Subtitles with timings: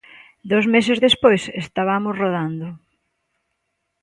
[0.51, 2.67] Dous meses despois estabamos rodando.